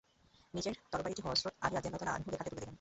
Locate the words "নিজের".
0.53-0.75